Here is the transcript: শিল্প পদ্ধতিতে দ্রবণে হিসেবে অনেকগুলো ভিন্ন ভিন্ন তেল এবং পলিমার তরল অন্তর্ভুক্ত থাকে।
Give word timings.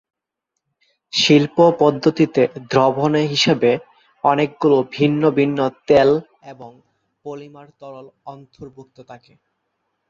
শিল্প 1.13 1.57
পদ্ধতিতে 1.79 2.41
দ্রবণে 2.69 3.23
হিসেবে 3.25 3.71
অনেকগুলো 4.23 4.77
ভিন্ন 4.91 5.21
ভিন্ন 5.37 5.59
তেল 5.87 6.09
এবং 6.45 6.71
পলিমার 7.25 7.67
তরল 7.79 8.07
অন্তর্ভুক্ত 8.25 8.97
থাকে। 9.03 9.33